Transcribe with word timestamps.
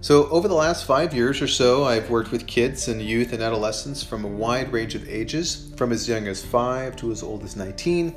So, 0.00 0.28
over 0.28 0.46
the 0.46 0.54
last 0.54 0.84
five 0.84 1.12
years 1.12 1.42
or 1.42 1.48
so, 1.48 1.82
I've 1.82 2.08
worked 2.08 2.30
with 2.30 2.46
kids 2.46 2.86
and 2.86 3.02
youth 3.02 3.32
and 3.32 3.42
adolescents 3.42 4.00
from 4.00 4.24
a 4.24 4.28
wide 4.28 4.72
range 4.72 4.94
of 4.94 5.08
ages, 5.08 5.72
from 5.76 5.90
as 5.90 6.08
young 6.08 6.28
as 6.28 6.44
five 6.44 6.94
to 6.96 7.10
as 7.10 7.20
old 7.20 7.42
as 7.42 7.56
19. 7.56 8.14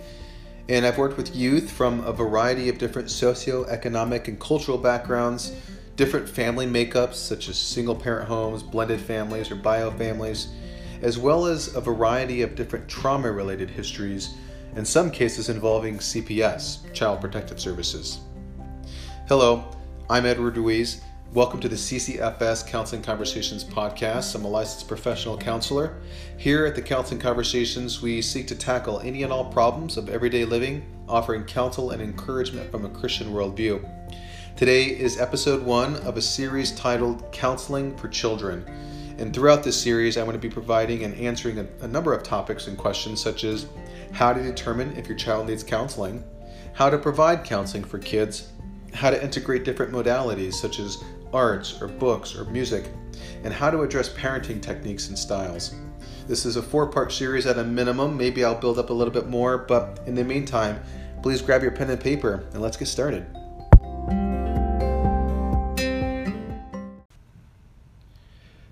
And 0.70 0.86
I've 0.86 1.00
worked 1.00 1.18
with 1.18 1.36
youth 1.36 1.72
from 1.72 2.02
a 2.02 2.14
variety 2.14 2.70
of 2.70 2.78
different 2.78 3.08
socioeconomic 3.08 4.28
and 4.28 4.40
cultural 4.40 4.78
backgrounds, 4.78 5.56
different 5.96 6.30
family 6.30 6.68
makeups, 6.68 7.16
such 7.16 7.50
as 7.50 7.58
single 7.58 7.96
parent 7.96 8.28
homes, 8.28 8.62
blended 8.62 9.02
families, 9.02 9.50
or 9.50 9.56
bio 9.56 9.90
families, 9.90 10.50
as 11.02 11.18
well 11.18 11.48
as 11.48 11.76
a 11.76 11.82
variety 11.82 12.44
of 12.44 12.54
different 12.54 12.88
trauma 12.88 13.32
related 13.32 13.72
histories, 13.72 14.36
in 14.76 14.86
some 14.86 15.10
cases 15.10 15.50
involving 15.50 15.98
CPS, 15.98 16.94
Child 16.94 17.22
Protective 17.22 17.60
Services. 17.60 18.20
Hello, 19.28 19.66
I'm 20.12 20.28
Edward 20.28 20.58
Ruiz 20.58 21.02
Welcome 21.34 21.62
to 21.62 21.70
the 21.70 21.78
CCFS 21.78 22.68
Counseling 22.68 23.02
Conversations 23.02 23.64
podcast. 23.64 24.36
I'm 24.36 24.44
a 24.44 24.50
licensed 24.50 24.90
professional 24.90 25.38
counselor. 25.38 26.02
Here 26.36 26.66
at 26.66 26.76
the 26.76 26.82
Counseling 26.82 27.22
Conversations, 27.22 28.02
we 28.02 28.22
seek 28.22 28.48
to 28.48 28.56
tackle 28.56 29.00
any 29.00 29.24
and 29.24 29.32
all 29.32 29.46
problems 29.46 29.96
of 29.96 30.10
everyday 30.10 30.44
living, 30.44 30.86
offering 31.08 31.46
counsel 31.46 31.92
and 31.92 32.02
encouragement 32.02 32.70
from 32.70 32.84
a 32.84 32.90
Christian 32.90 33.32
worldview. 33.32 33.82
Today 34.58 34.88
is 34.88 35.22
episode 35.22 35.64
one 35.64 35.96
of 36.06 36.18
a 36.18 36.22
series 36.22 36.74
titled 36.74 37.32
Counseling 37.32 37.96
for 37.96 38.10
Children. 38.10 38.66
And 39.18 39.34
throughout 39.34 39.64
this 39.64 39.82
series, 39.82 40.18
I'm 40.18 40.26
going 40.26 40.34
to 40.34 40.38
be 40.38 40.54
providing 40.54 41.06
and 41.06 41.16
answering 41.16 41.60
a, 41.60 41.68
a 41.80 41.88
number 41.88 42.14
of 42.14 42.24
topics 42.24 42.68
and 42.68 42.78
questions 42.78 43.22
such 43.22 43.46
as 43.46 43.68
how 44.12 44.34
to 44.34 44.44
determine 44.44 44.98
if 44.98 45.08
your 45.08 45.18
child 45.18 45.48
needs 45.48 45.64
counseling, 45.64 46.26
how 46.74 46.90
to 46.90 46.98
provide 46.98 47.46
counseling 47.46 47.86
for 47.86 48.00
kids, 48.00 48.50
how 48.94 49.10
to 49.10 49.24
integrate 49.24 49.64
different 49.64 49.94
modalities 49.94 50.56
such 50.56 50.80
as 50.80 51.02
arts 51.34 51.82
or 51.82 51.88
books 51.88 52.36
or 52.36 52.46
music, 52.46 52.86
and 53.44 53.54
how 53.54 53.70
to 53.70 53.82
address 53.82 54.10
parenting 54.10 54.62
techniques 54.62 55.08
and 55.08 55.18
styles. 55.18 55.76
This 56.28 56.46
is 56.46 56.56
a 56.56 56.62
four 56.62 56.88
part 56.88 57.12
series 57.12 57.46
at 57.46 57.58
a 57.58 57.64
minimum. 57.64 58.16
Maybe 58.16 58.44
I'll 58.44 58.60
build 58.60 58.80
up 58.80 58.90
a 58.90 58.94
little 58.94 59.14
bit 59.14 59.28
more, 59.28 59.58
but 59.58 60.02
in 60.06 60.16
the 60.16 60.24
meantime, 60.24 60.82
please 61.22 61.42
grab 61.42 61.62
your 61.62 61.72
pen 61.72 61.90
and 61.90 62.00
paper 62.00 62.46
and 62.54 62.62
let's 62.62 62.78
get 62.78 62.88
started. 62.88 63.26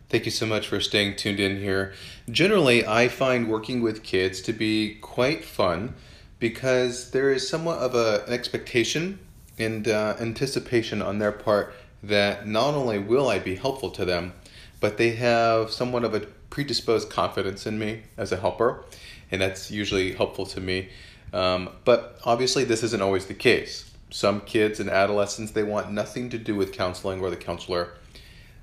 Thank 0.10 0.26
you 0.26 0.32
so 0.32 0.48
much 0.48 0.68
for 0.68 0.80
staying 0.80 1.18
tuned 1.18 1.40
in 1.40 1.60
here. 1.60 1.94
Generally, 2.32 2.88
I 2.88 3.10
find 3.10 3.48
working 3.48 3.82
with 3.82 4.02
kids 4.02 4.42
to 4.42 4.54
be 4.54 4.96
quite 4.96 5.46
fun 5.46 5.94
because 6.40 7.12
there 7.12 7.32
is 7.32 7.48
somewhat 7.48 7.78
of 7.78 7.94
a, 7.94 8.24
an 8.26 8.34
expectation 8.34 9.20
and 9.60 9.88
uh, 9.88 10.16
anticipation 10.20 11.04
on 11.04 11.20
their 11.20 11.32
part 11.32 11.74
that 12.04 12.48
not 12.48 12.74
only 12.74 13.00
will 13.00 13.28
I 13.28 13.40
be 13.40 13.56
helpful 13.56 13.90
to 13.92 14.06
them, 14.06 14.34
but 14.80 14.98
they 14.98 15.12
have 15.12 15.72
somewhat 15.72 16.04
of 16.04 16.14
a 16.14 16.22
predisposed 16.50 17.10
confidence 17.10 17.66
in 17.66 17.78
me 17.78 18.04
as 18.18 18.32
a 18.32 18.38
helper, 18.38 18.84
and 19.32 19.42
that's 19.42 19.70
usually 19.70 20.14
helpful 20.14 20.46
to 20.48 20.62
me. 20.62 20.90
Um, 21.34 21.70
but 21.86 22.20
obviously, 22.26 22.64
this 22.64 22.84
isn't 22.84 23.02
always 23.02 23.26
the 23.28 23.34
case. 23.34 23.92
Some 24.10 24.42
kids 24.42 24.80
and 24.80 24.90
adolescents 24.90 25.52
they 25.52 25.64
want 25.64 25.92
nothing 25.92 26.30
to 26.32 26.38
do 26.38 26.56
with 26.56 26.74
counseling 26.74 27.22
or 27.22 27.30
the 27.30 27.36
counselor, 27.36 27.94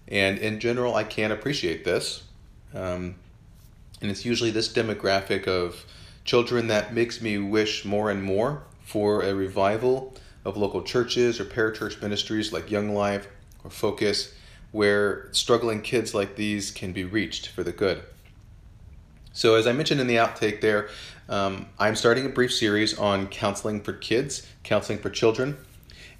and 0.08 0.38
in 0.38 0.58
general, 0.58 0.94
I 0.94 1.04
can't 1.04 1.32
appreciate 1.32 1.84
this. 1.84 2.24
Um, 2.74 3.16
and 4.00 4.10
it's 4.10 4.24
usually 4.24 4.50
this 4.50 4.72
demographic 4.72 5.46
of 5.46 5.84
children 6.24 6.66
that 6.68 6.92
makes 6.92 7.22
me 7.22 7.38
wish 7.38 7.84
more 7.84 8.10
and 8.10 8.22
more 8.22 8.62
for 8.82 9.22
a 9.22 9.34
revival 9.34 10.14
of 10.46 10.56
local 10.56 10.80
churches 10.80 11.40
or 11.40 11.44
parachurch 11.44 12.00
ministries 12.00 12.52
like 12.52 12.70
Young 12.70 12.94
Life 12.94 13.26
or 13.64 13.70
Focus, 13.70 14.32
where 14.70 15.28
struggling 15.32 15.82
kids 15.82 16.14
like 16.14 16.36
these 16.36 16.70
can 16.70 16.92
be 16.92 17.02
reached 17.02 17.48
for 17.48 17.64
the 17.64 17.72
good. 17.72 18.00
So, 19.32 19.56
as 19.56 19.66
I 19.66 19.72
mentioned 19.72 20.00
in 20.00 20.06
the 20.06 20.16
outtake 20.16 20.60
there, 20.60 20.88
um, 21.28 21.66
I'm 21.80 21.96
starting 21.96 22.24
a 22.26 22.28
brief 22.28 22.54
series 22.54 22.96
on 22.96 23.26
counseling 23.26 23.82
for 23.82 23.92
kids, 23.92 24.46
counseling 24.62 24.98
for 24.98 25.10
children. 25.10 25.56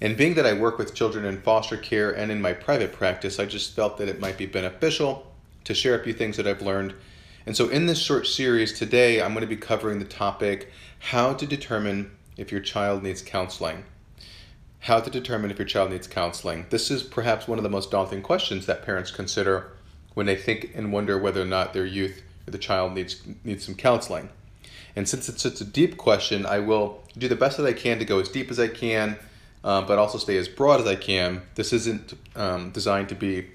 And 0.01 0.17
being 0.17 0.35
that 0.35 0.45
I 0.45 0.53
work 0.53 0.77
with 0.77 0.93
children 0.93 1.23
in 1.23 1.41
foster 1.41 1.77
care 1.77 2.11
and 2.11 2.29
in 2.29 2.41
my 2.41 2.51
private 2.51 2.91
practice, 2.91 3.39
I 3.39 3.45
just 3.45 3.75
felt 3.75 3.97
that 3.97 4.09
it 4.09 4.19
might 4.19 4.37
be 4.37 4.45
beneficial 4.45 5.25
to 5.63 5.73
share 5.73 5.99
a 5.99 6.03
few 6.03 6.13
things 6.13 6.37
that 6.37 6.45
I've 6.45 6.61
learned. 6.61 6.93
And 7.45 7.55
so, 7.55 7.69
in 7.69 7.85
this 7.85 7.97
short 7.97 8.27
series 8.27 8.77
today, 8.77 9.21
I'm 9.21 9.31
going 9.31 9.41
to 9.41 9.47
be 9.47 9.55
covering 9.55 9.99
the 9.99 10.05
topic 10.05 10.69
how 10.99 11.33
to 11.33 11.45
determine 11.45 12.11
if 12.35 12.51
your 12.51 12.61
child 12.61 13.03
needs 13.03 13.21
counseling 13.21 13.85
how 14.81 14.99
to 14.99 15.09
determine 15.09 15.51
if 15.51 15.57
your 15.57 15.67
child 15.67 15.91
needs 15.91 16.07
counseling. 16.07 16.65
This 16.69 16.91
is 16.91 17.03
perhaps 17.03 17.47
one 17.47 17.57
of 17.59 17.63
the 17.63 17.69
most 17.69 17.91
daunting 17.91 18.21
questions 18.21 18.65
that 18.65 18.85
parents 18.85 19.11
consider 19.11 19.71
when 20.13 20.25
they 20.25 20.35
think 20.35 20.71
and 20.75 20.91
wonder 20.91 21.17
whether 21.17 21.41
or 21.41 21.45
not 21.45 21.73
their 21.73 21.85
youth 21.85 22.21
or 22.47 22.51
the 22.51 22.57
child 22.57 22.93
needs 22.93 23.21
needs 23.43 23.65
some 23.65 23.75
counseling. 23.75 24.29
And 24.95 25.07
since 25.07 25.29
it's 25.29 25.43
such 25.43 25.61
a 25.61 25.63
deep 25.63 25.97
question, 25.97 26.45
I 26.45 26.59
will 26.59 27.03
do 27.17 27.27
the 27.27 27.35
best 27.35 27.57
that 27.57 27.67
I 27.67 27.73
can 27.73 27.99
to 27.99 28.05
go 28.05 28.19
as 28.19 28.29
deep 28.29 28.49
as 28.49 28.59
I 28.59 28.67
can, 28.67 29.17
um, 29.63 29.85
but 29.85 29.99
also 29.99 30.17
stay 30.17 30.37
as 30.37 30.47
broad 30.47 30.79
as 30.79 30.87
I 30.87 30.95
can. 30.95 31.43
This 31.53 31.71
isn't 31.71 32.13
um, 32.35 32.71
designed 32.71 33.09
to 33.09 33.15
be 33.15 33.47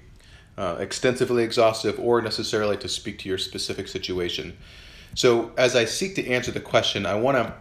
uh, 0.57 0.77
extensively 0.79 1.43
exhaustive 1.43 1.99
or 1.99 2.21
necessarily 2.21 2.77
to 2.77 2.87
speak 2.87 3.19
to 3.19 3.29
your 3.29 3.37
specific 3.37 3.87
situation. 3.87 4.55
So, 5.15 5.51
as 5.57 5.75
I 5.75 5.85
seek 5.85 6.15
to 6.15 6.27
answer 6.27 6.51
the 6.51 6.59
question, 6.59 7.05
I 7.05 7.15
want 7.15 7.37
to 7.37 7.53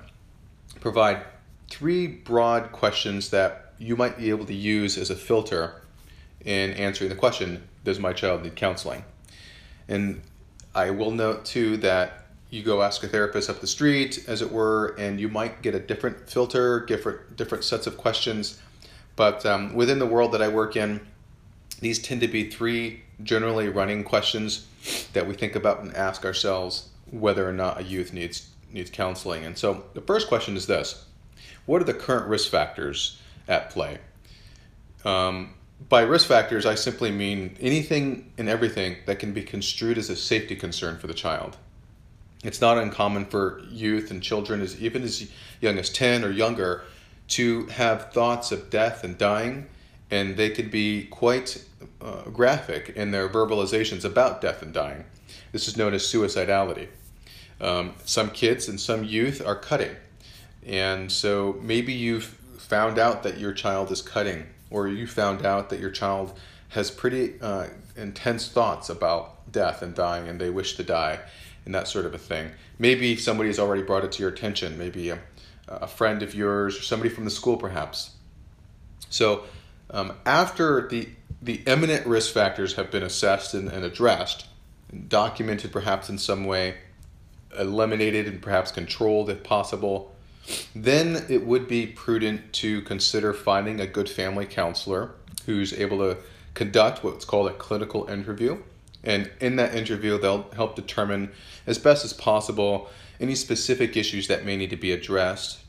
provide 0.81 1.25
three 1.73 2.07
broad 2.07 2.71
questions 2.71 3.31
that 3.31 3.73
you 3.79 3.97
might 3.97 4.19
be 4.19 4.29
able 4.29 4.45
to 4.45 4.55
use 4.55 4.99
as 4.99 5.09
a 5.09 5.17
filter 5.17 5.83
in 6.45 6.71
answering 6.73 7.09
the 7.09 7.17
question 7.17 7.67
Does 7.83 7.99
my 7.99 8.13
child 8.13 8.43
need 8.43 8.57
counseling? 8.57 9.05
And 9.89 10.21
I 10.75 10.91
will 10.91 11.11
note 11.11 11.47
too 11.47 11.79
that 11.79 12.27
you 12.51 12.63
go 12.63 12.83
ask 12.83 13.03
a 13.03 13.09
therapist 13.09 13.49
up 13.49 13.63
the 13.63 13.67
street, 13.67 14.23
as 14.29 14.43
it 14.43 14.53
were, 14.53 14.95
and 14.99 15.19
you 15.19 15.31
might 15.31 15.63
get 15.63 15.75
a 15.75 15.81
different 15.81 16.29
filter, 16.29 16.85
different 16.85 17.37
different 17.37 17.65
sets 17.65 17.87
of 17.87 17.97
questions. 17.97 18.61
But 19.17 19.47
um, 19.47 19.75
within 19.75 19.99
the 19.99 20.07
world 20.07 20.33
that 20.33 20.43
I 20.43 20.49
work 20.49 20.77
in, 20.77 21.01
these 21.81 21.99
tend 21.99 22.21
to 22.21 22.29
be 22.29 22.51
three 22.51 23.03
generally 23.23 23.71
running 23.71 24.05
questions 24.05 24.67
that 25.15 25.27
we 25.27 25.33
think 25.33 25.57
about 25.57 25.81
and 25.81 25.97
ask 25.97 26.27
ourselves 26.27 26.91
whether 27.11 27.49
or 27.49 27.53
not 27.53 27.81
a 27.81 27.83
youth 27.83 28.13
needs 28.13 28.51
needs 28.71 28.91
counseling. 28.91 29.45
And 29.45 29.57
so 29.57 29.85
the 29.95 30.03
first 30.03 30.29
question 30.29 30.55
is 30.55 30.67
this: 30.67 31.07
what 31.67 31.81
are 31.81 31.85
the 31.85 31.95
current 31.95 32.29
risk 32.29 32.51
factors 32.51 33.21
at 33.49 33.71
play? 33.71 33.99
Um, 35.05 35.55
by 35.89 36.03
risk 36.03 36.29
factors, 36.29 36.65
I 36.67 36.75
simply 36.75 37.11
mean 37.11 37.57
anything 37.61 38.33
and 38.39 38.49
everything 38.49 38.97
that 39.07 39.19
can 39.19 39.33
be 39.33 39.43
construed 39.43 39.99
as 39.99 40.11
a 40.11 40.17
safety 40.17 40.57
concern 40.57 40.99
for 40.99 41.07
the 41.07 41.15
child. 41.15 41.57
It's 42.45 42.61
not 42.61 42.79
uncommon 42.79 43.27
for 43.27 43.61
youth 43.71 44.11
and 44.11 44.23
children, 44.23 44.61
as 44.61 44.81
even 44.81 45.03
as 45.03 45.31
young 45.61 45.79
as 45.79 45.91
10 45.91 46.25
or 46.25 46.31
younger, 46.31 46.83
to 47.29 47.67
have 47.67 48.13
thoughts 48.13 48.53
of 48.53 48.69
death 48.69 49.05
and 49.05 49.17
dying, 49.17 49.69
and 50.11 50.37
they 50.37 50.51
could 50.51 50.71
be 50.71 51.05
quite 51.05 51.65
uh, 52.01 52.23
graphic 52.31 52.91
in 52.91 53.11
their 53.13 53.29
verbalizations 53.29 54.05
about 54.05 54.41
death 54.41 54.63
and 54.63 54.73
dying. 54.73 55.05
This 55.53 55.69
is 55.69 55.77
known 55.77 55.95
as 55.95 56.03
suicidality. 56.03 56.89
Um, 57.61 57.95
some 58.05 58.31
kids 58.31 58.69
and 58.69 58.81
some 58.81 59.05
youth 59.05 59.41
are 59.45 59.55
cutting 59.55 59.95
and 60.67 61.11
so 61.11 61.59
maybe 61.63 61.93
you've 61.93 62.25
found 62.59 62.99
out 62.99 63.23
that 63.23 63.39
your 63.39 63.53
child 63.53 63.91
is 63.91 64.03
cutting, 64.03 64.47
or 64.71 64.89
you 64.89 65.07
found 65.07 65.45
out 65.45 65.71
that 65.71 65.81
your 65.81 65.91
child 65.91 66.39
has 66.71 66.91
pretty 66.91 67.35
uh, 67.41 67.67
intense 67.97 68.49
thoughts 68.49 68.89
about 68.89 69.53
death 69.53 69.83
and 69.83 69.95
dying, 69.95 70.29
and 70.29 70.41
they 70.41 70.51
wish 70.51 70.77
to 70.77 70.83
die, 70.83 71.19
and 71.65 71.75
that 71.75 71.89
sort 71.89 72.07
of 72.07 72.15
a 72.15 72.19
thing. 72.19 72.51
Maybe 72.79 73.17
somebody 73.17 73.49
has 73.49 73.59
already 73.59 73.83
brought 73.83 74.05
it 74.05 74.13
to 74.13 74.23
your 74.23 74.31
attention, 74.31 74.79
maybe 74.79 75.11
a, 75.11 75.19
a 75.69 75.87
friend 75.87 76.23
of 76.23 76.35
yours, 76.35 76.79
or 76.79 76.83
somebody 76.83 77.11
from 77.11 77.25
the 77.25 77.31
school, 77.31 77.57
perhaps. 77.57 78.13
So, 79.11 79.45
um, 79.91 80.15
after 80.25 80.89
the 80.89 81.09
the 81.43 81.61
eminent 81.67 82.07
risk 82.07 82.33
factors 82.33 82.75
have 82.75 82.91
been 82.93 83.03
assessed 83.03 83.53
and, 83.53 83.69
and 83.69 83.85
addressed, 83.85 84.47
documented 85.09 85.73
perhaps 85.73 86.09
in 86.09 86.17
some 86.17 86.45
way, 86.45 86.77
eliminated 87.59 88.27
and 88.27 88.41
perhaps 88.41 88.71
controlled 88.71 89.29
if 89.29 89.43
possible, 89.43 90.15
then 90.75 91.25
it 91.29 91.47
would 91.47 91.69
be 91.69 91.87
prudent 91.87 92.53
to 92.55 92.83
consider 92.83 93.33
finding 93.33 93.81
a 93.81 93.87
good 93.87 94.09
family 94.09 94.47
counselor 94.47 95.13
who's 95.47 95.73
able 95.73 95.99
to 95.99 96.19
conduct 96.55 97.03
what's 97.03 97.25
called 97.25 97.49
a 97.49 97.55
clinical 97.55 98.09
interview. 98.09 98.59
And 99.05 99.31
in 99.41 99.57
that 99.57 99.75
interview, 99.75 100.19
they'll 100.19 100.51
help 100.55 100.77
determine 100.77 101.33
as 101.67 101.79
best 101.79 102.05
as 102.05 102.13
possible 102.13 102.91
any 103.21 103.35
specific 103.35 103.97
issues 103.97 104.29
that 104.29 104.45
may 104.45 104.57
need 104.57 104.71
to 104.71 104.77
be 104.77 104.93
addressed. 104.93 105.61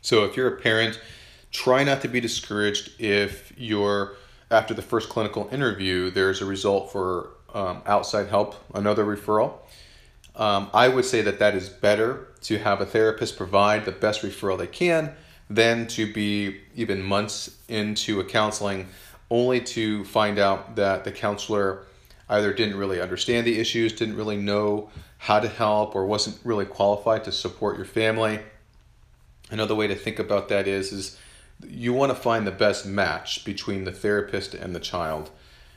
So 0.00 0.24
if 0.24 0.36
you're 0.36 0.48
a 0.48 0.60
parent, 0.60 1.00
try 1.50 1.84
not 1.84 2.02
to 2.02 2.08
be 2.08 2.20
discouraged 2.20 3.00
if 3.00 3.52
you're 3.56 4.16
after 4.50 4.74
the 4.74 4.82
first 4.82 5.08
clinical 5.08 5.48
interview, 5.50 6.10
there's 6.10 6.42
a 6.42 6.44
result 6.44 6.92
for 6.92 7.30
um, 7.54 7.82
outside 7.86 8.28
help, 8.28 8.54
another 8.74 9.04
referral. 9.04 9.54
Um, 10.34 10.70
I 10.72 10.88
would 10.88 11.04
say 11.04 11.22
that 11.22 11.38
that 11.40 11.54
is 11.54 11.68
better 11.68 12.28
to 12.42 12.58
have 12.58 12.80
a 12.80 12.86
therapist 12.86 13.36
provide 13.36 13.84
the 13.84 13.92
best 13.92 14.22
referral 14.22 14.58
they 14.58 14.66
can 14.66 15.14
than 15.50 15.86
to 15.86 16.10
be 16.12 16.60
even 16.74 17.02
months 17.02 17.58
into 17.68 18.20
a 18.20 18.24
counseling 18.24 18.88
only 19.30 19.60
to 19.60 20.04
find 20.04 20.38
out 20.38 20.76
that 20.76 21.04
the 21.04 21.12
counselor 21.12 21.84
either 22.28 22.52
didn't 22.52 22.76
really 22.76 23.00
understand 23.00 23.46
the 23.46 23.58
issues, 23.58 23.92
didn't 23.92 24.16
really 24.16 24.36
know 24.36 24.90
how 25.18 25.38
to 25.38 25.48
help, 25.48 25.94
or 25.94 26.04
wasn't 26.04 26.38
really 26.44 26.64
qualified 26.64 27.24
to 27.24 27.32
support 27.32 27.76
your 27.76 27.86
family. 27.86 28.40
Another 29.50 29.74
way 29.74 29.86
to 29.86 29.94
think 29.94 30.18
about 30.18 30.48
that 30.48 30.66
is, 30.66 30.92
is 30.92 31.18
you 31.66 31.92
want 31.92 32.10
to 32.10 32.16
find 32.16 32.46
the 32.46 32.50
best 32.52 32.86
match 32.86 33.44
between 33.44 33.84
the 33.84 33.92
therapist 33.92 34.54
and 34.54 34.74
the 34.74 34.80
child. 34.80 35.30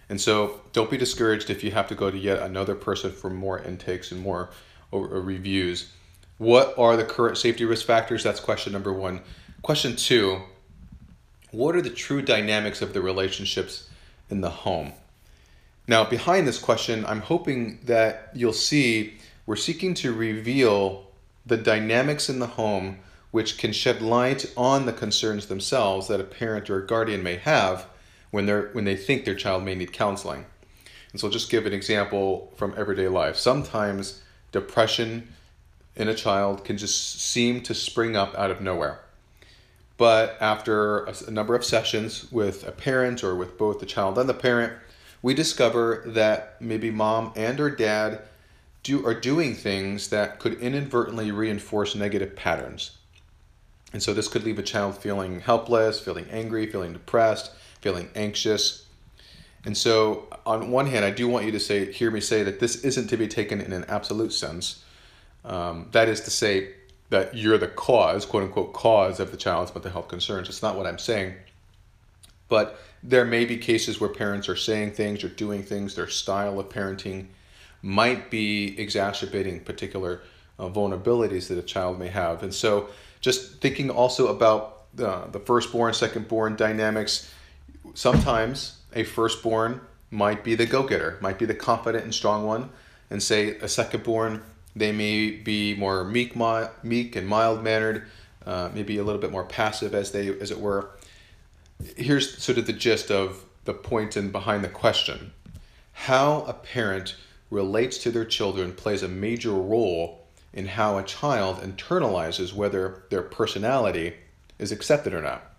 And 0.09 0.21
so 0.21 0.61
don't 0.71 0.91
be 0.91 0.97
discouraged 0.97 1.49
if 1.49 1.63
you 1.63 1.71
have 1.71 1.87
to 1.87 1.95
go 1.95 2.11
to 2.11 2.17
yet 2.17 2.41
another 2.41 2.75
person 2.75 3.11
for 3.11 3.29
more 3.29 3.59
intakes 3.59 4.11
and 4.11 4.21
more 4.21 4.49
uh, 4.93 4.97
reviews. 4.97 5.91
What 6.37 6.77
are 6.77 6.95
the 6.95 7.05
current 7.05 7.37
safety 7.37 7.65
risk 7.65 7.85
factors? 7.85 8.23
That's 8.23 8.39
question 8.39 8.73
number 8.73 8.93
one. 8.93 9.21
Question 9.61 9.95
two 9.95 10.41
What 11.51 11.75
are 11.75 11.81
the 11.81 11.89
true 11.89 12.21
dynamics 12.21 12.81
of 12.81 12.93
the 12.93 13.01
relationships 13.01 13.89
in 14.29 14.41
the 14.41 14.49
home? 14.49 14.93
Now, 15.87 16.03
behind 16.03 16.47
this 16.47 16.59
question, 16.59 17.05
I'm 17.05 17.21
hoping 17.21 17.79
that 17.85 18.31
you'll 18.33 18.53
see 18.53 19.15
we're 19.45 19.55
seeking 19.55 19.93
to 19.95 20.13
reveal 20.13 21.07
the 21.45 21.57
dynamics 21.57 22.29
in 22.29 22.39
the 22.39 22.47
home 22.47 22.99
which 23.31 23.57
can 23.57 23.71
shed 23.71 24.01
light 24.01 24.51
on 24.55 24.85
the 24.85 24.93
concerns 24.93 25.47
themselves 25.47 26.07
that 26.07 26.19
a 26.19 26.23
parent 26.23 26.69
or 26.69 26.79
a 26.79 26.87
guardian 26.87 27.21
may 27.21 27.35
have 27.35 27.85
when 28.31 28.45
they're 28.45 28.69
when 28.73 28.85
they 28.85 28.95
think 28.95 29.25
their 29.25 29.35
child 29.35 29.63
may 29.63 29.75
need 29.75 29.93
counseling. 29.93 30.45
And 31.11 31.19
so 31.19 31.27
I'll 31.27 31.33
just 31.33 31.49
give 31.49 31.65
an 31.65 31.73
example 31.73 32.51
from 32.57 32.73
everyday 32.77 33.07
life. 33.07 33.37
Sometimes 33.37 34.21
depression 34.51 35.29
in 35.95 36.09
a 36.09 36.13
child 36.13 36.65
can 36.65 36.77
just 36.77 37.21
seem 37.21 37.61
to 37.61 37.73
spring 37.73 38.15
up 38.15 38.35
out 38.35 38.51
of 38.51 38.61
nowhere. 38.61 38.99
But 39.97 40.37
after 40.41 41.05
a, 41.05 41.31
number 41.31 41.55
of 41.55 41.63
sessions 41.63 42.29
with 42.31 42.67
a 42.67 42.71
parent 42.71 43.23
or 43.23 43.33
with 43.33 43.57
both 43.57 43.79
the 43.79 43.85
child 43.85 44.17
and 44.17 44.27
the 44.27 44.33
parent, 44.33 44.73
we 45.21 45.33
discover 45.33 46.03
that 46.05 46.61
maybe 46.61 46.91
mom 46.91 47.31
and 47.35 47.59
or 47.59 47.69
dad 47.69 48.21
do, 48.83 49.05
are 49.05 49.19
doing 49.19 49.55
things 49.55 50.09
that 50.09 50.39
could 50.39 50.59
inadvertently 50.59 51.31
reinforce 51.31 51.95
negative 51.95 52.35
patterns. 52.35 52.97
And 53.93 54.03
so 54.03 54.13
this 54.13 54.27
could 54.27 54.43
leave 54.43 54.59
a 54.59 54.63
child 54.63 54.97
feeling 54.97 55.39
helpless, 55.39 56.01
feeling 56.01 56.27
angry, 56.29 56.67
feeling 56.67 56.91
depressed, 56.91 57.51
feeling 57.85 58.09
anxious. 58.15 58.87
And 59.63 59.77
so 59.77 60.27
on 60.43 60.71
one 60.71 60.87
hand, 60.87 61.05
I 61.05 61.11
do 61.11 61.27
want 61.27 61.45
you 61.45 61.51
to 61.51 61.59
say, 61.59 61.91
hear 61.91 62.09
me 62.09 62.19
say 62.19 62.41
that 62.41 62.59
this 62.59 62.83
isn't 62.83 63.09
to 63.09 63.17
be 63.17 63.27
taken 63.27 63.61
in 63.61 63.71
an 63.73 63.85
absolute 63.87 64.33
sense. 64.33 64.83
Um, 65.43 65.89
that 65.91 66.09
is 66.09 66.21
to 66.21 66.31
say 66.31 66.73
that 67.11 67.37
you're 67.37 67.59
the 67.59 67.67
cause, 67.67 68.25
quote 68.25 68.41
unquote, 68.41 68.73
cause 68.73 69.19
of 69.19 69.29
the 69.29 69.37
child's 69.37 69.71
mental 69.75 69.91
health 69.91 70.07
concerns. 70.07 70.49
It's 70.49 70.63
not 70.63 70.75
what 70.75 70.87
I'm 70.87 70.97
saying. 70.97 71.35
But 72.49 72.79
there 73.03 73.23
may 73.23 73.45
be 73.45 73.55
cases 73.57 74.01
where 74.01 74.09
parents 74.09 74.49
are 74.49 74.55
saying 74.55 74.93
things 74.93 75.23
or 75.23 75.29
doing 75.29 75.61
things, 75.61 75.93
their 75.93 76.07
style 76.07 76.59
of 76.59 76.69
parenting 76.69 77.27
might 77.83 78.31
be 78.31 78.79
exacerbating 78.79 79.59
particular 79.59 80.23
uh, 80.57 80.69
vulnerabilities 80.69 81.49
that 81.49 81.59
a 81.59 81.67
child 81.75 81.99
may 81.99 82.07
have. 82.07 82.41
And 82.41 82.51
so 82.51 82.89
just 83.21 83.61
thinking 83.61 83.91
also 83.91 84.29
about 84.29 84.85
uh, 84.97 85.27
the 85.27 85.39
firstborn, 85.39 85.93
secondborn 85.93 86.57
dynamics. 86.57 87.31
Sometimes 87.95 88.81
a 88.93 89.05
firstborn 89.05 89.79
might 90.11 90.43
be 90.43 90.53
the 90.53 90.65
go-getter, 90.65 91.17
might 91.21 91.39
be 91.39 91.45
the 91.45 91.55
confident 91.55 92.03
and 92.03 92.13
strong 92.13 92.45
one, 92.45 92.69
and 93.09 93.23
say 93.23 93.51
a 93.57 93.65
secondborn, 93.67 94.41
they 94.75 94.91
may 94.91 95.31
be 95.31 95.75
more 95.75 96.03
meek, 96.03 96.35
meek 96.83 97.15
and 97.15 97.25
mild-mannered, 97.25 98.05
uh, 98.45 98.69
maybe 98.73 98.97
a 98.97 99.03
little 99.03 99.21
bit 99.21 99.31
more 99.31 99.45
passive, 99.45 99.95
as 99.95 100.11
they, 100.11 100.27
as 100.27 100.51
it 100.51 100.59
were. 100.59 100.89
Here's 101.95 102.37
sort 102.37 102.57
of 102.57 102.67
the 102.67 102.73
gist 102.73 103.09
of 103.09 103.45
the 103.63 103.73
point 103.73 104.17
and 104.17 104.29
behind 104.29 104.65
the 104.65 104.69
question: 104.69 105.31
How 105.93 106.43
a 106.43 106.53
parent 106.53 107.15
relates 107.49 107.97
to 107.99 108.11
their 108.11 108.25
children 108.25 108.73
plays 108.73 109.03
a 109.03 109.07
major 109.07 109.51
role 109.51 110.27
in 110.53 110.67
how 110.67 110.97
a 110.97 111.03
child 111.03 111.61
internalizes 111.61 112.53
whether 112.53 113.03
their 113.09 113.21
personality 113.21 114.15
is 114.59 114.73
accepted 114.73 115.13
or 115.13 115.21
not. 115.21 115.54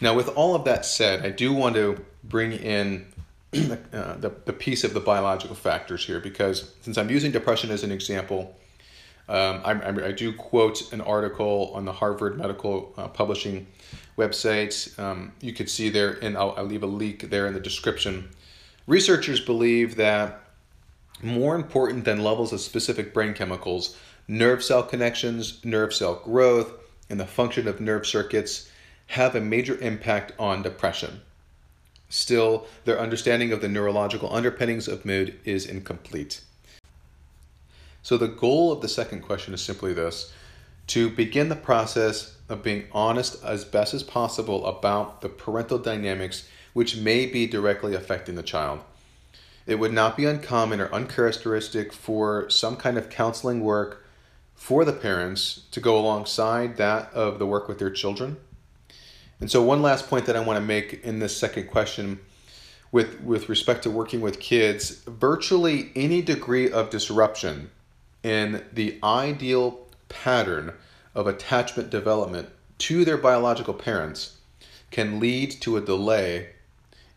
Now, 0.00 0.14
with 0.14 0.28
all 0.28 0.54
of 0.54 0.64
that 0.64 0.86
said, 0.86 1.24
I 1.24 1.30
do 1.30 1.52
want 1.52 1.74
to 1.76 2.04
bring 2.24 2.52
in 2.52 3.06
uh, 3.52 4.16
the, 4.16 4.32
the 4.44 4.52
piece 4.52 4.84
of 4.84 4.94
the 4.94 5.00
biological 5.00 5.56
factors 5.56 6.04
here 6.04 6.20
because 6.20 6.72
since 6.80 6.96
I'm 6.96 7.10
using 7.10 7.32
depression 7.32 7.70
as 7.70 7.82
an 7.82 7.92
example, 7.92 8.56
um, 9.28 9.60
I, 9.64 10.06
I, 10.08 10.12
do 10.12 10.32
quote 10.32 10.92
an 10.92 11.00
article 11.00 11.70
on 11.74 11.84
the 11.84 11.92
Harvard 11.92 12.36
Medical 12.36 12.92
uh, 12.96 13.08
Publishing 13.08 13.66
website. 14.18 14.98
Um, 14.98 15.32
you 15.40 15.52
could 15.52 15.70
see 15.70 15.88
there, 15.88 16.18
and 16.22 16.36
I'll, 16.36 16.54
I'll 16.56 16.64
leave 16.64 16.82
a 16.82 16.88
link 16.88 17.30
there 17.30 17.46
in 17.46 17.54
the 17.54 17.60
description. 17.60 18.30
Researchers 18.88 19.38
believe 19.40 19.96
that 19.96 20.42
more 21.22 21.54
important 21.54 22.04
than 22.04 22.24
levels 22.24 22.52
of 22.52 22.60
specific 22.60 23.12
brain 23.14 23.34
chemicals, 23.34 23.96
nerve 24.26 24.64
cell 24.64 24.82
connections, 24.82 25.64
nerve 25.64 25.92
cell 25.94 26.16
growth, 26.24 26.72
and 27.08 27.20
the 27.20 27.26
function 27.26 27.68
of 27.68 27.80
nerve 27.80 28.06
circuits 28.06 28.69
have 29.10 29.34
a 29.34 29.40
major 29.40 29.76
impact 29.78 30.30
on 30.38 30.62
depression. 30.62 31.20
Still, 32.08 32.66
their 32.84 33.00
understanding 33.00 33.52
of 33.52 33.60
the 33.60 33.68
neurological 33.68 34.32
underpinnings 34.32 34.86
of 34.86 35.04
mood 35.04 35.38
is 35.44 35.66
incomplete. 35.66 36.42
So, 38.02 38.16
the 38.16 38.28
goal 38.28 38.70
of 38.70 38.82
the 38.82 38.88
second 38.88 39.22
question 39.22 39.52
is 39.52 39.60
simply 39.62 39.92
this 39.92 40.32
to 40.86 41.10
begin 41.10 41.48
the 41.48 41.56
process 41.56 42.36
of 42.48 42.62
being 42.62 42.84
honest 42.92 43.42
as 43.44 43.64
best 43.64 43.94
as 43.94 44.04
possible 44.04 44.64
about 44.64 45.22
the 45.22 45.28
parental 45.28 45.78
dynamics 45.78 46.48
which 46.72 46.96
may 46.96 47.26
be 47.26 47.48
directly 47.48 47.94
affecting 47.94 48.36
the 48.36 48.42
child. 48.44 48.78
It 49.66 49.80
would 49.80 49.92
not 49.92 50.16
be 50.16 50.24
uncommon 50.24 50.80
or 50.80 50.92
uncharacteristic 50.92 51.92
for 51.92 52.48
some 52.48 52.76
kind 52.76 52.96
of 52.96 53.10
counseling 53.10 53.60
work 53.60 54.04
for 54.54 54.84
the 54.84 54.92
parents 54.92 55.62
to 55.72 55.80
go 55.80 55.98
alongside 55.98 56.76
that 56.76 57.12
of 57.12 57.40
the 57.40 57.46
work 57.46 57.66
with 57.66 57.80
their 57.80 57.90
children. 57.90 58.36
And 59.40 59.50
so, 59.50 59.62
one 59.62 59.82
last 59.82 60.08
point 60.08 60.26
that 60.26 60.36
I 60.36 60.40
want 60.40 60.58
to 60.58 60.64
make 60.64 61.02
in 61.02 61.18
this 61.18 61.36
second 61.36 61.68
question 61.68 62.20
with, 62.92 63.20
with 63.22 63.48
respect 63.48 63.82
to 63.84 63.90
working 63.90 64.20
with 64.20 64.38
kids 64.38 65.02
virtually 65.06 65.92
any 65.96 66.20
degree 66.20 66.70
of 66.70 66.90
disruption 66.90 67.70
in 68.22 68.64
the 68.72 68.98
ideal 69.02 69.86
pattern 70.08 70.74
of 71.14 71.26
attachment 71.26 71.90
development 71.90 72.48
to 72.78 73.04
their 73.04 73.16
biological 73.16 73.74
parents 73.74 74.36
can 74.90 75.20
lead 75.20 75.50
to 75.52 75.76
a 75.76 75.80
delay 75.80 76.50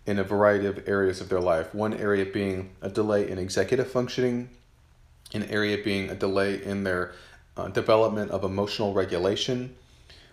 in 0.06 0.20
a 0.20 0.24
variety 0.24 0.68
of 0.68 0.88
areas 0.88 1.22
of 1.22 1.30
their 1.30 1.40
life. 1.40 1.74
One 1.74 1.94
area 1.94 2.26
being 2.26 2.72
a 2.82 2.90
delay 2.90 3.30
in 3.30 3.38
executive 3.38 3.90
functioning, 3.90 4.50
an 5.34 5.44
area 5.44 5.78
being 5.84 6.10
a 6.10 6.16
delay 6.16 6.62
in 6.64 6.84
their 6.84 7.14
uh, 7.56 7.70
development 7.70 8.32
of 8.32 8.44
emotional 8.44 8.94
regulation, 8.94 9.76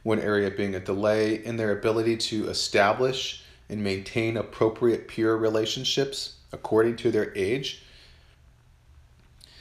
one 0.02 0.20
area 0.20 0.50
being 0.50 0.74
a 0.74 0.80
delay 0.80 1.34
in 1.44 1.56
their 1.56 1.72
ability 1.72 2.16
to 2.16 2.48
establish 2.48 3.44
and 3.68 3.82
maintain 3.82 4.36
appropriate 4.36 5.08
peer 5.08 5.36
relationships 5.36 6.36
according 6.52 6.96
to 6.96 7.10
their 7.10 7.32
age. 7.36 7.82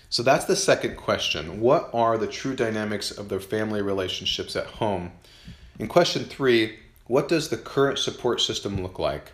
So 0.09 0.23
that's 0.23 0.45
the 0.45 0.55
second 0.55 0.97
question. 0.97 1.61
What 1.61 1.89
are 1.93 2.17
the 2.17 2.27
true 2.27 2.55
dynamics 2.55 3.11
of 3.11 3.29
their 3.29 3.39
family 3.39 3.81
relationships 3.81 4.55
at 4.55 4.65
home? 4.65 5.11
In 5.77 5.87
question 5.87 6.23
three, 6.23 6.79
what 7.05 7.27
does 7.27 7.49
the 7.49 7.57
current 7.57 7.99
support 7.99 8.41
system 8.41 8.81
look 8.81 8.97
like? 8.97 9.33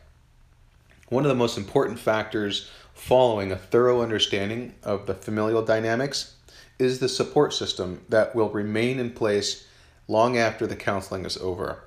One 1.09 1.23
of 1.23 1.29
the 1.29 1.35
most 1.35 1.57
important 1.57 1.99
factors 1.99 2.69
following 2.93 3.51
a 3.51 3.57
thorough 3.57 4.01
understanding 4.01 4.75
of 4.83 5.05
the 5.05 5.13
familial 5.13 5.61
dynamics 5.61 6.33
is 6.77 6.99
the 6.99 7.09
support 7.09 7.53
system 7.53 8.01
that 8.09 8.35
will 8.35 8.49
remain 8.49 8.99
in 8.99 9.11
place 9.11 9.65
long 10.07 10.37
after 10.37 10.67
the 10.67 10.75
counseling 10.75 11.25
is 11.25 11.37
over. 11.37 11.83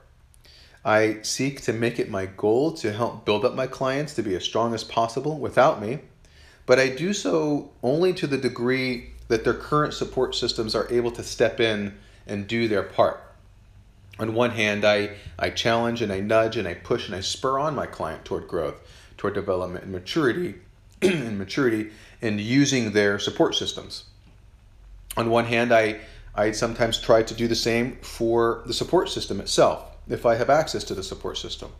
I 0.84 1.18
seek 1.22 1.60
to 1.62 1.72
make 1.72 1.98
it 1.98 2.10
my 2.10 2.26
goal 2.26 2.72
to 2.72 2.92
help 2.92 3.24
build 3.24 3.44
up 3.44 3.54
my 3.54 3.66
clients 3.66 4.14
to 4.14 4.22
be 4.22 4.34
as 4.34 4.44
strong 4.44 4.74
as 4.74 4.84
possible 4.84 5.38
without 5.38 5.80
me, 5.80 6.00
but 6.66 6.78
I 6.78 6.88
do 6.88 7.12
so 7.12 7.70
only 7.82 8.12
to 8.14 8.26
the 8.26 8.38
degree 8.38 9.10
that 9.28 9.44
their 9.44 9.54
current 9.54 9.94
support 9.94 10.34
systems 10.34 10.74
are 10.74 10.90
able 10.90 11.10
to 11.12 11.22
step 11.22 11.60
in 11.60 11.94
and 12.26 12.46
do 12.46 12.68
their 12.68 12.82
part. 12.82 13.20
On 14.18 14.34
one 14.34 14.50
hand, 14.50 14.84
I, 14.84 15.10
I 15.38 15.50
challenge 15.50 16.02
and 16.02 16.12
I 16.12 16.20
nudge 16.20 16.56
and 16.56 16.66
I 16.66 16.74
push 16.74 17.06
and 17.06 17.14
I 17.14 17.20
spur 17.20 17.58
on 17.58 17.74
my 17.74 17.86
client 17.86 18.24
toward 18.24 18.48
growth 18.48 18.80
toward 19.18 19.34
development 19.34 19.84
and 19.84 19.92
maturity 19.92 20.54
and 21.02 21.38
maturity 21.38 21.90
and 22.22 22.40
using 22.40 22.92
their 22.92 23.18
support 23.18 23.54
systems. 23.54 24.04
On 25.16 25.28
one 25.28 25.44
hand, 25.44 25.72
I, 25.72 26.00
I 26.34 26.52
sometimes 26.52 27.00
try 27.00 27.22
to 27.22 27.34
do 27.34 27.48
the 27.48 27.54
same 27.54 27.96
for 27.96 28.62
the 28.66 28.74
support 28.74 29.08
system 29.08 29.40
itself, 29.40 29.96
if 30.08 30.24
I 30.24 30.36
have 30.36 30.50
access 30.50 30.84
to 30.84 30.94
the 30.94 31.02
support 31.02 31.38
system. 31.38 31.72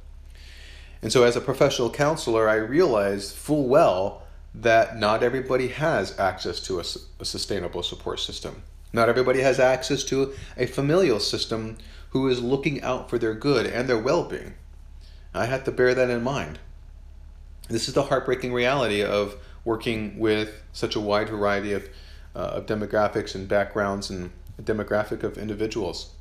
And 1.01 1.13
so, 1.13 1.23
as 1.23 1.37
a 1.37 1.41
professional 1.41 1.91
counselor, 1.91 2.49
I 2.49 2.57
realize 2.57 3.33
full 3.33 3.67
well 3.67 4.23
that 4.55 4.99
not 4.99 5.23
everybody 5.23 5.69
has 5.69 6.19
access 6.19 6.61
to 6.61 6.79
a, 6.79 6.85
a, 7.21 7.25
sustainable 7.25 7.83
support 7.83 8.19
system. 8.19 8.63
Not 8.93 9.09
everybody 9.09 9.41
has 9.41 9.61
access 9.61 10.03
to 10.05 10.33
a 10.57 10.67
familial 10.67 11.21
system 11.21 11.77
who 12.11 12.29
is 12.29 12.43
looking 12.43 12.83
out 12.83 13.09
for 13.11 13.19
their 13.19 13.35
good 13.35 13.67
and 13.67 13.89
their 13.89 13.99
well 13.99 14.25
being. 14.25 14.55
I 15.35 15.47
had 15.47 15.65
to 15.67 15.73
bear 15.73 15.95
that 15.95 16.11
in 16.11 16.23
mind. 16.23 16.59
This 17.69 17.87
is 17.87 17.95
the 17.95 18.05
heartbreaking 18.05 18.53
reality 18.53 19.03
of 19.05 19.37
working 19.65 20.19
with 20.19 20.63
such 20.73 20.97
a 20.97 21.01
wide 21.01 21.29
variety 21.29 21.75
of, 21.75 21.89
Uh, 22.39 22.59
of 22.59 22.67
demographics 22.67 23.35
and 23.35 23.49
backgrounds 23.49 24.11
and 24.11 24.31
demographic 24.63 25.25
of 25.25 25.37
individuals. 25.37 26.13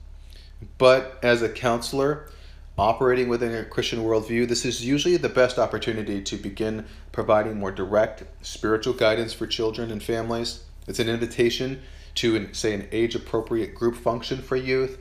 But 0.79 1.19
as 1.21 1.43
a 1.43 1.49
counselor, 1.49 2.27
operating 2.75 3.29
within 3.29 3.53
a 3.53 3.63
Christian 3.63 3.99
worldview, 3.99 4.47
this 4.47 4.65
is 4.65 4.83
usually 4.83 5.17
the 5.17 5.29
best 5.29 5.59
opportunity 5.59 6.23
to 6.23 6.35
begin 6.35 6.85
providing 7.11 7.59
more 7.59 7.71
direct 7.71 8.23
spiritual 8.41 8.95
guidance 8.95 9.31
for 9.31 9.45
children 9.45 9.91
and 9.91 10.01
families. 10.01 10.63
It's 10.87 10.97
an 10.97 11.07
invitation 11.07 11.81
to, 12.15 12.51
say, 12.51 12.73
an 12.73 12.87
age 12.91 13.13
appropriate 13.13 13.75
group 13.75 13.95
function 13.95 14.41
for 14.41 14.55
youth, 14.55 14.97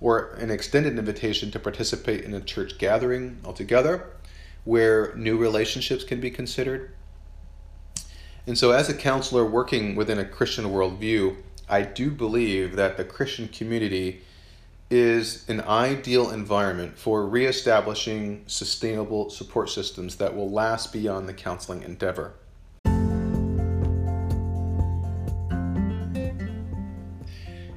or 0.00 0.30
an 0.40 0.50
extended 0.50 0.96
invitation 0.98 1.50
to 1.50 1.58
participate 1.58 2.24
in 2.24 2.32
a 2.32 2.40
church 2.40 2.78
gathering 2.78 3.36
altogether, 3.44 4.06
where 4.64 5.14
new 5.14 5.36
relationships 5.36 6.04
can 6.04 6.22
be 6.22 6.30
considered. 6.30 6.93
And 8.46 8.58
so, 8.58 8.72
as 8.72 8.90
a 8.90 8.94
counselor 8.94 9.44
working 9.44 9.96
within 9.96 10.18
a 10.18 10.24
Christian 10.24 10.66
worldview, 10.66 11.36
I 11.68 11.82
do 11.82 12.10
believe 12.10 12.76
that 12.76 12.98
the 12.98 13.04
Christian 13.04 13.48
community 13.48 14.20
is 14.90 15.48
an 15.48 15.62
ideal 15.62 16.30
environment 16.30 16.98
for 16.98 17.26
reestablishing 17.26 18.44
sustainable 18.46 19.30
support 19.30 19.70
systems 19.70 20.16
that 20.16 20.36
will 20.36 20.50
last 20.50 20.92
beyond 20.92 21.26
the 21.26 21.32
counseling 21.32 21.82
endeavor. 21.82 22.34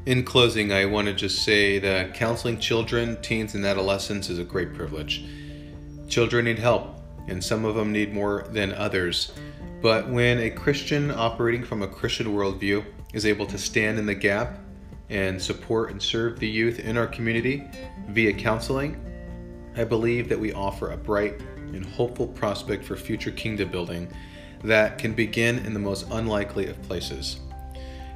In 0.06 0.24
closing, 0.24 0.72
I 0.72 0.86
want 0.86 1.08
to 1.08 1.14
just 1.14 1.44
say 1.44 1.80
that 1.80 2.14
counseling 2.14 2.60
children, 2.60 3.22
teens, 3.22 3.56
and 3.56 3.66
adolescents 3.66 4.30
is 4.30 4.40
a 4.40 4.44
great 4.44 4.74
privilege. 4.74 5.26
Children 6.08 6.46
need 6.46 6.60
help, 6.60 7.02
and 7.28 7.44
some 7.44 7.66
of 7.66 7.76
them 7.76 7.92
need 7.92 8.14
more 8.14 8.46
than 8.52 8.74
others. 8.74 9.32
But 9.82 10.10
when 10.10 10.40
a 10.40 10.50
Christian 10.50 11.12
operating 11.12 11.64
from 11.64 11.84
a 11.84 11.88
Christian 11.88 12.28
worldview 12.28 12.84
is 13.14 13.26
able 13.26 13.46
to 13.46 13.58
stand 13.58 14.00
in 14.00 14.06
the 14.06 14.16
gap 14.16 14.60
and 15.10 15.42
support 15.42 15.92
and 15.92 16.02
serve 16.02 16.40
the 16.40 16.48
youth 16.48 16.80
in 16.80 16.98
our 16.98 17.08
community 17.08 17.64
via 18.10 18.34
counseling, 18.34 19.04
I 19.76 19.84
believe 19.84 20.28
that 20.30 20.40
we 20.40 20.52
offer 20.54 20.92
a 20.92 20.98
bright 20.98 21.40
and 21.58 21.86
hopeful 21.86 22.28
prospect 22.28 22.84
for 22.84 22.96
future 22.96 23.32
kingdom 23.32 23.70
building 23.70 24.12
that 24.64 24.98
can 24.98 25.14
begin 25.14 25.60
in 25.60 25.74
the 25.74 25.80
most 25.80 26.08
unlikely 26.12 26.68
of 26.68 26.82
places. 26.84 27.40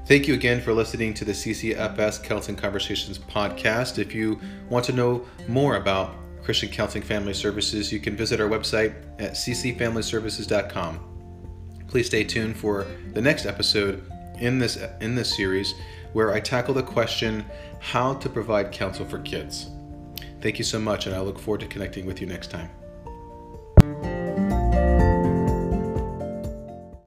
Thank 0.08 0.28
you 0.28 0.34
again 0.34 0.60
for 0.62 0.74
listening 0.74 1.14
to 1.14 1.26
the 1.26 1.32
CCFS 1.32 2.24
Counseling 2.24 2.58
Conversations 2.58 3.20
podcast. 3.20 4.00
If 4.00 4.16
you 4.16 4.42
want 4.70 4.84
to 4.86 4.94
know 4.94 5.26
more 5.48 5.76
about 5.76 6.16
Christian 6.44 6.70
Counseling 6.70 7.04
Family 7.04 7.34
Services, 7.34 7.94
you 7.94 8.00
can 8.00 8.16
visit 8.16 8.42
our 8.42 8.50
website 8.50 8.96
at 9.20 9.34
ccfamilyservices.com. 9.34 11.11
Please 11.92 12.08
stay 12.08 12.24
tuned 12.24 12.56
for 12.56 12.88
the 13.12 13.22
next 13.22 13.46
episode 13.46 14.10
in 14.40 14.60
this 14.60 14.80
in 15.02 15.14
this 15.14 15.36
series 15.36 15.76
where 16.14 16.32
I 16.32 16.40
tackle 16.40 16.74
the 16.74 16.82
question 16.82 17.46
how 17.82 18.14
to 18.14 18.30
provide 18.30 18.72
counsel 18.72 19.06
for 19.06 19.20
kids. 19.20 19.70
Thank 20.40 20.58
you 20.58 20.64
so 20.64 20.80
much 20.80 21.06
and 21.06 21.14
I 21.14 21.20
look 21.20 21.38
forward 21.38 21.60
to 21.60 21.68
connecting 21.68 22.06
with 22.06 22.22
you 22.22 22.28
next 22.28 22.50
time. 22.50 22.70